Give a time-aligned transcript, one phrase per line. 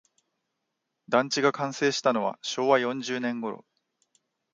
[1.09, 3.65] 団地が完成したのは昭和四十年ごろ